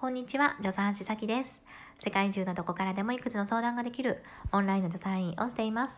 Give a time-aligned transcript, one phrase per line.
[0.00, 1.50] こんにちは、助産師さきです。
[1.98, 5.96] 世界中のどこからでも育児の相談ができるオンラインの助産院をしています。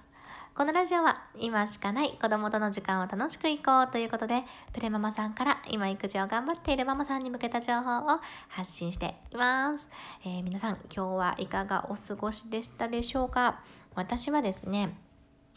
[0.54, 9.86] このラジオは今しかない子供との時間を楽しく行こうということで、プレママさんから今育児を頑張っているママさんに向けた情報を発信しています。
[10.24, 13.60] えー、皆さん、今日はいかがお過ごしでしたでしょうか？
[13.94, 14.96] 私はですね、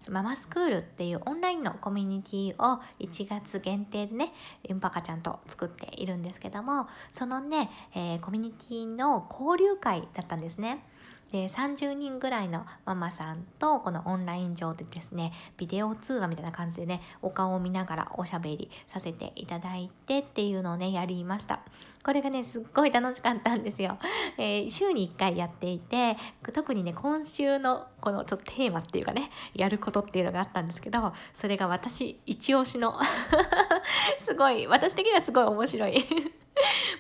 [0.10, 4.34] ママスクールっていうオンラインのコミュニティを1月限定でね、
[4.68, 10.84] ユンパカちゃんと作っているんですけども、そのね、えー、コミュニティの交流会だったんですね。
[11.34, 21.62] で30人ぐらいのママさんとこのオンライン上でですねビデオ通話みたいな感じでねお顔を見ながらおしゃべりさせていただいてっていうのをねやりました。
[22.04, 23.98] これがねすっごい楽しかったんですよ、
[24.38, 26.18] えー、週に1回やっていて
[26.52, 33.00] 特にね今週のこのちょっとテーマっていうかねやることっていうのがあったんですけどそれが私一押しの
[34.20, 36.04] すごい私的にはすごい面白い。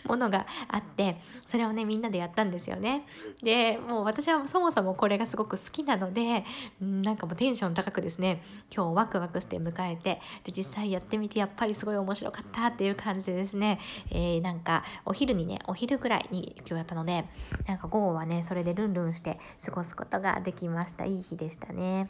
[0.06, 3.06] ものがあってそれをねみんなでやったんですよね
[3.42, 6.46] でもう私はそもそもこれがすごく好きなので
[6.82, 8.42] なんかもうテンション高くですね
[8.74, 13.80] 今日ワクワクして迎えてで実際やってみてやっぱりすごい面白かったっていう感じでですね、
[14.12, 17.26] えー、なんかお昼にねお昼ぐらいに今日やったので
[17.68, 22.10] なんか午後はねそれでルンルンして過ごすことができましたいい日でしたね。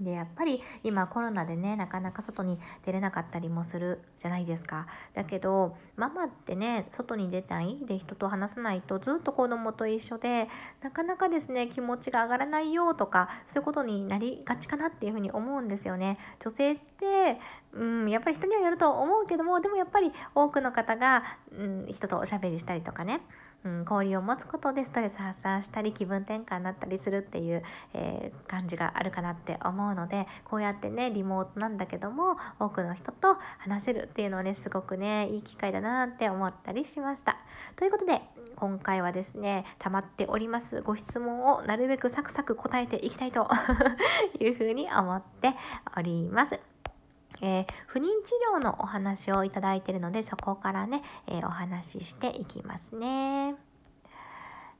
[0.00, 4.86] でやっぱり今コロナでねなかなか外に出れなかったりもするじゃないですか。
[5.14, 10.48] だけどママってね外に出たいで人と話さないとずっと子供と一緒で
[10.82, 16.18] なかなかですね気持ちが上がらないよとかそういうことになりがちかなっていうふうに思うんですよね。
[16.40, 17.38] 女性って
[17.72, 21.22] うんやっぱり人にはよると思うけどもでもやっぱり多くの方が、
[21.56, 23.20] うん、人とおしゃべりしたりとかね
[23.64, 27.62] うん、交流を持つことでストレス発散したり気分転換になったりするっていう、
[27.94, 37.38] えー、感じがあるかなって思うのでこうやってねリモートなんだけども多くの人と話せるっていうのはねすごくねいい機会だなって思ったりしました。
[37.76, 38.20] ということで
[38.56, 43.48] 今回はですね溜まっておりますご質問をなるべくサクサク答えていきたいと
[44.38, 45.54] いうふうに思って
[45.96, 46.73] おります。
[47.40, 48.08] えー、不妊治
[48.56, 53.54] 療のお話をいただいているのでそこからね、えー、お話ししていきますね。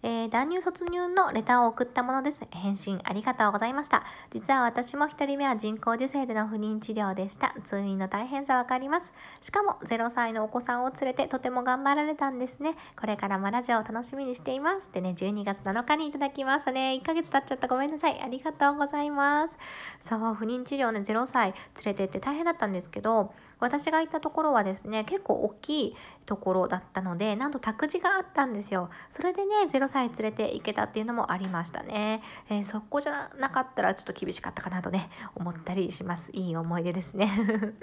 [0.07, 2.43] えー、断乳卒乳のレターを送ったものです。
[2.51, 4.05] 返信ありがとうございました。
[4.31, 7.55] 実は私も1人目は人工授精での不妊治療でした。
[7.65, 9.15] 通院の大変さわかります。
[9.41, 12.77] しかも0歳のお子さんを連れてとても頑張られたんですね。
[13.01, 14.89] これからもラジオを楽しみにしています。
[14.89, 17.01] ってね、12月7日にいただきましたね。
[17.03, 18.21] 1ヶ月経っちゃったごめんなさい。
[18.21, 19.57] ありがとうございます。
[20.01, 21.55] そう、不妊治療ね、0歳連
[21.87, 28.91] れてって大変だったんですけど、私が行ったところはですね、結構大きいところだったので、なんと託児があったんですよ。
[29.11, 32.21] それでね、0歳連れて行けたっていうのもありましたね。
[32.51, 36.31] えー、そこじゃなかったらちょっと厳しかったかなとね、思ったりします。
[36.33, 37.31] いい思い出ですね。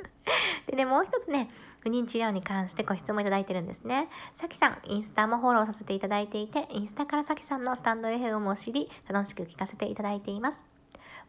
[0.68, 4.10] でね、もう一つね、不妊治療に関してご質問いただいてるんですね。
[4.36, 10.64] さきさん、インスタもフォローさせていただいていて、インスタからさきさんのスタンド FM を知り、楽しく聞かせていただいています。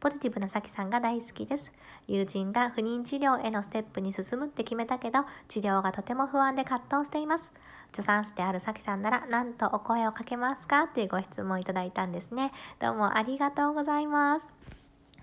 [0.00, 1.72] ポジティブなさきさんが大好きです。
[2.08, 7.52] 友人が不妊治療へのステップに進むって決めたけど、治療がとても不安で葛藤しています。
[7.92, 10.88] 助産師であるさきさんなら何とお声をかけますか？
[10.88, 12.50] というご質問いただいたんですね。
[12.80, 14.46] どうもありがとうございます。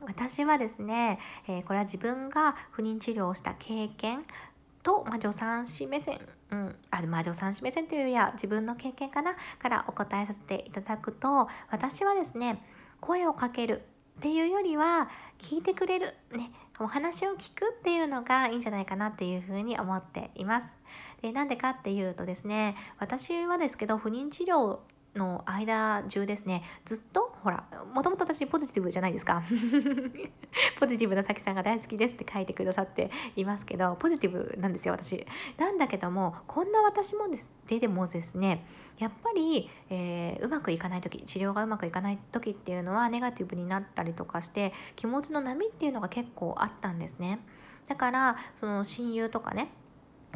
[0.01, 4.23] 私はですね、えー、これは自分が不妊治療をした経験
[4.83, 6.21] と、まあ、助産師目線、
[6.51, 9.35] うん、あまあ助産師目線というよりは自分の経験かな？
[9.57, 12.63] からお答えさせていただくと私はですね
[13.01, 13.81] 声をかける
[14.19, 15.09] っていうよりは
[15.39, 20.78] 聞いてくれる、ね、お話を聞くっていうのがいいんじゃないかなっていうふうに思っています。
[21.21, 24.79] でなんでかっていうとですね私はですけど不妊治療
[25.15, 27.63] の間中ですねずっとほら
[27.93, 29.43] もともと私ポジティブじゃないですか。
[30.79, 35.25] ポジティブなさきさんが大好きですって書いてくださっていますけどポジティブなんですよ私。
[35.57, 38.65] なんだけどもこんな私もですででもですね
[38.97, 47.39] やっぱり、えー、うまくいかない時治療がうまくいかない時っていうのはネガティブになったりとかして気持ちの波っていうのが結構あったんですね。
[47.87, 49.71] だからその親友とかね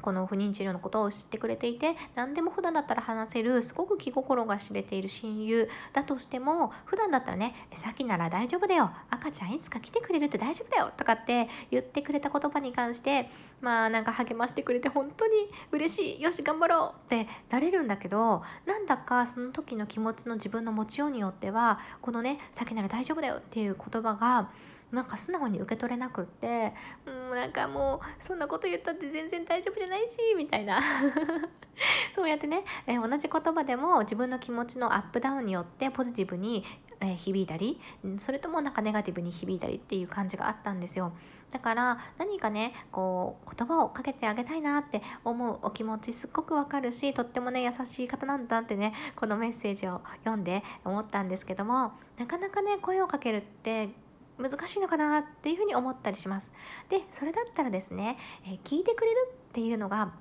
[0.04, 13.30] この不妊治療のことを知ってくれていて何でも普段だったら話せるすごく気心が知れている親友だとしても普段だったらね「さっきなら大丈夫だよ赤ちゃんいつか来てくれるって大丈夫だよ」とかって言ってくれた言葉に関して
[13.62, 24.50] まあなんか励ましてくれて本当に嬉しいよし頑張ろうってなれるんだけどなんだかその時の気持ちの自分の持ちようによってはこのね「さっきなら大丈夫だよ」っていう言葉が
[24.94, 26.74] なんか素直に受け取れなくって
[27.06, 30.82] うんなんかもうそんなこと言ったって全然大丈夫じゃないしみたいな。
[32.16, 36.64] そうやってね、えー、同じ言葉でも自分の気持ちのアップダウンによってポジティブに、
[37.00, 37.82] え、響いたり
[38.20, 41.14] それともなんかネガティブに響いたりっていう感じがあったんですよ。
[41.54, 53.90] だから何かねこう言葉をかけてあげたいなって思うお気持ちすっごくわかるしとってもね優しい方なんだってねこのメッセージを読んで思ったんですけどもなかなかね声をかけるって
[54.38, 56.52] 難しいのかなっていうふうに思ったりします。
[56.90, 60.14] でそれだったらですね、え聞いてくれるっていうのが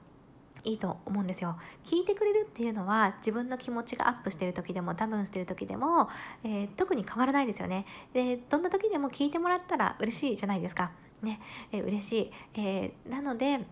[0.65, 1.57] いいと思うんですよ。
[1.85, 6.09] 聞いてくれるっていうのは自分の気持ちがアップしてる時でもダウンしてる時でも、
[6.45, 7.87] えー、特に変わらないですよね。
[8.13, 10.93] でどんな時でも聞いてもらったら嬉しいじゃないですか。
[11.23, 11.41] ね、
[11.73, 12.33] えー、嬉しい。
[12.55, 13.67] えー、なので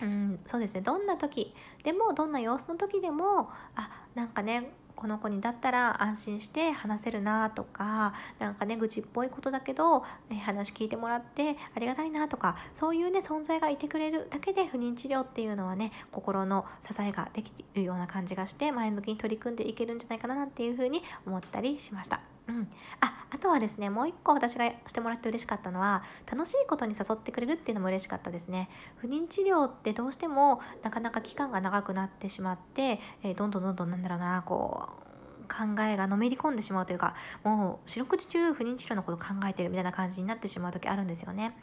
[0.00, 22.35] うん、そうですねどんな時でもどんな様子の時でもあなんかねこの子にだったら安心して話せるなとかなんかね愚痴っぽいことだけど、え話聞いてもらってありがたいなとかそういうね存在がいてくれるだけで不妊治療っていうのはね心の支えができるような感じがして前向きに取り組んでいけるんじゃないかなっていうふうに思ったりしました。
[22.48, 22.68] うん、
[23.00, 35.06] ああとはですねもう一個私がしてもらって嬉しかったのは楽しいことに誘ってくれるっていうのも嬉しかったですね不妊治療ってどうしてもなかなか期間が長くなってしまって、えー、どんどんどんどんなんだろうなこう
[35.48, 41.56] 考えがのめり込んでしまうというかもう四六時中不妊治療のこと考えてるみたいな感じになってしまう時あるんですよね。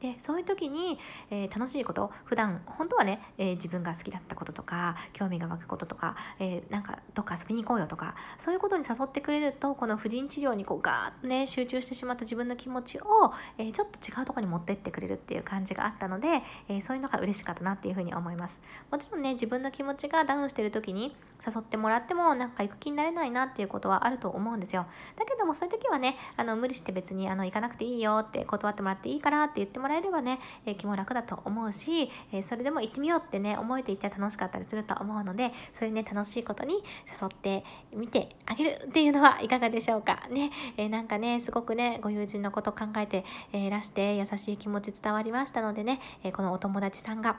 [0.00, 0.98] でそういう時に、
[1.30, 18.60] えー、楽しいこと普段本当はね、えー、自分が好きだったこととか興味が湧くこととか、えー、なんかどっか遊びに行こうよとかそういうことに誘ってくれるとこの不妊治療にこうガーッとね集中してしまった自分の気持ちを、え、ちょっと違うとこに持ってってくれるっていう感じがあったので、えそういうのが嬉しかったなっていうふうに思います。
[18.90, 24.86] もちろんね自分の気持ちがダウンしてる時に誘ってもらってもなんか行く気になれないなっていうことはあると思うんですよ。
[25.16, 36.82] だけどもそういう時はねあの無理して別にあの行かなくていいよって断ってもらっていいからって言ってもらえればね、え、気も楽だと思うし、え、それでも行ってみようってね思えていたら楽しかったりすると思うのでそういうね楽しいことに
[37.20, 37.64] 誘って
[37.94, 47.36] みてあげるっていうのはいかがでしょうかね、え、なんかねすごくねご友人のこと考えて、えらして優しい気持ち伝わりましたのでね、えこのお友達さんが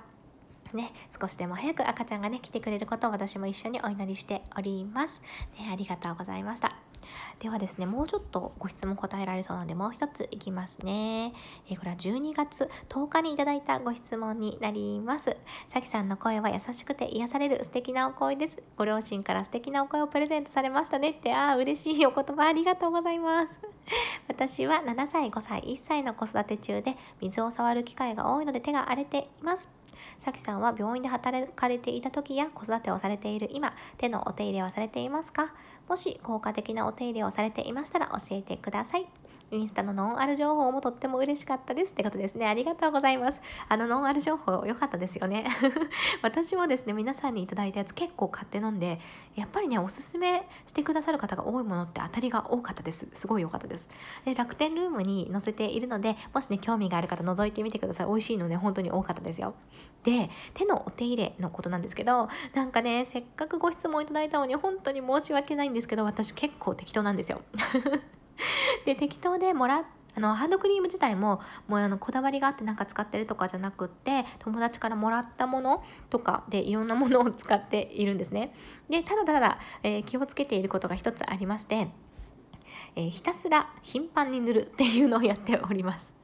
[0.73, 5.21] ね、少しでも早く赤ちゃんがね、来てくれることを私も一緒にお祈りしております。
[5.57, 6.88] ね、ありがとうございました。
[7.39, 11.33] ではですね、もうちょっとご質問答えられそうなので、もう一ついきますね。
[11.69, 15.35] えこれは12月10日にいただいたご質問になります。
[15.73, 18.61] さきさんの声は優しくて癒される素敵なお声です。
[18.77, 23.78] ご両親から素敵なお声をプレゼントされましたねって、ああ、嬉しいお言葉ありがとうございます。
[24.27, 29.69] 私は7歳、5歳、1歳の子育て中で水を触る機会が多いので手が荒れています。
[30.18, 35.53] さきさんは病院で働かれていた時や子育てをされている今、手のお手入れはされていますか？
[35.88, 39.07] もし効果的なお手入れをされていましたら教えてください。
[39.51, 42.45] インスタのノンアル情報もとっても嬉しかったですってことですね。
[42.45, 43.41] ありがとうございます。
[43.67, 45.45] あのノンアル情報良かったですよね。
[46.21, 48.99] 私もですね、皆さんにいただいたやつ結構買って飲んで、
[49.35, 53.07] やっぱりね、おすすめしてくださる方が多いものって当たりが多かったです。
[53.13, 53.87] すごい良かったです。
[54.25, 58.07] で楽天ルームに載せているので、もしね、興味がある方覗いてみてください。
[58.07, 59.55] 美味しいのね、本当に多かったですよ。
[60.03, 67.41] で、手のお手入れのことなんですけど、なんかね、せっかくご質問いただいたのに本当に申し訳ないんですけど、私結構適当なんですよ。
[68.86, 78.53] で適当でもらあのハンドクリーム自体ももうあのこだわりがあってなんか使ってるとかじゃなくって友達からもらったものとかでいろんなものを使っているんですね。
[78.89, 81.89] でただただ、えー、気をつけていることが一つありまして、
[82.95, 86.19] えー、ひたすら頻繁に塗るっていうのをやっております。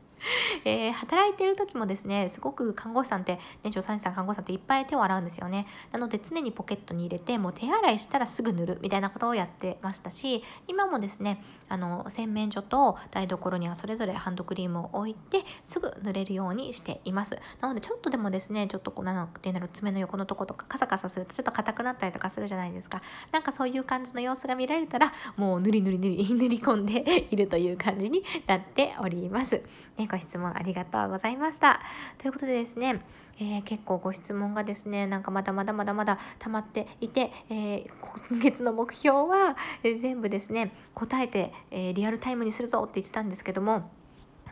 [0.63, 5.68] えー、働いてる時もですねすごく看護師さんってね助産師さん看護師さんっていっぱい手を洗うんですよね。
[5.92, 17.38] なので常にポケットに入れてもう手洗いしたらすぐ塗るみたいなことをやってましたし今もですねあの洗面所と台所にはそれぞれハンドクリームを置いてすぐ塗れるようにしています。
[17.60, 23.01] なのでちょっとでもですねちょっとこう何て言うんだろう爪の横のとことかカサカサするとちょっと硬くなったりとかするじゃないですか。
[23.32, 29.62] なんかそういう感じの様子が見られたらもう塗り塗り塗り 塗り込んでいるという感じになっております、
[29.98, 31.80] ね、ご質問ありがとうございました。
[32.18, 33.00] ということでですね
[33.38, 37.90] えー、結構ご質問がですねなんかまだまだまだまだ溜まっていて、えー、
[38.30, 43.90] 今月の目標は、えー、全部ですね答えて、えリアルタイムにするぞって言ってたんですけども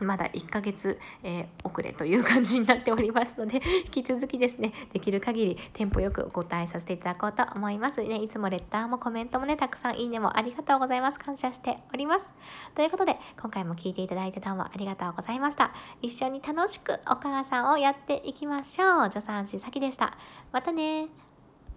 [0.00, 8.02] まだ1ヶ月、えー、遅れという感じになっておりますので、 引き続きですね、できる限りテンポよくお答えさせていただこうと思います。
[8.02, 11.18] ね、いつもレッターもコメントもね、たくさんいいねもありがとうございます。
[11.18, 12.30] 感謝しております。
[12.74, 15.72] ということで、今回も聞いていただいてどうもありがとうございました。
[16.02, 19.10] 一緒に楽しくお母さんをやっていきましょう。
[19.10, 20.16] 助産師さきでした。
[20.52, 21.23] またね